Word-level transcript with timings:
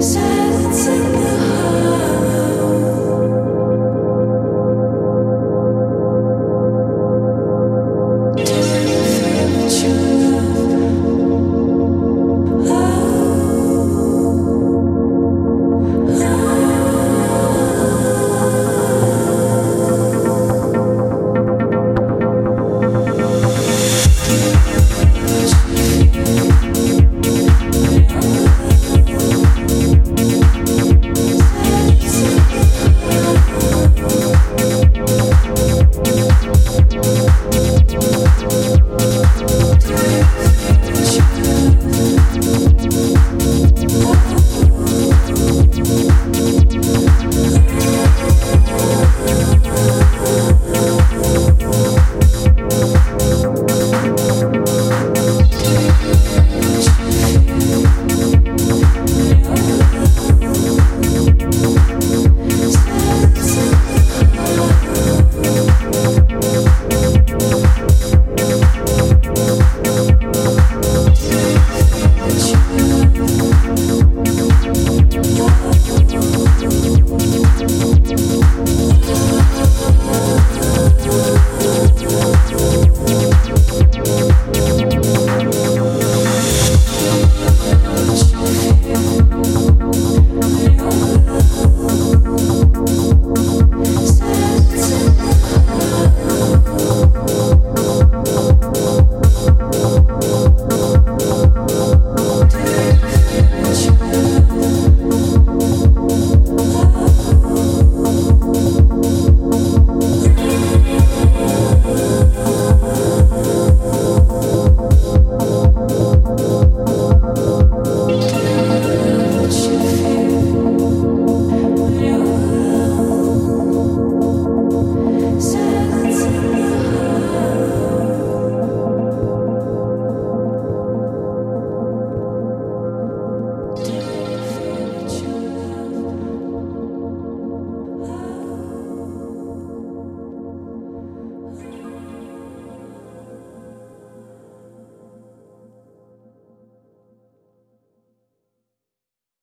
So 0.00 0.29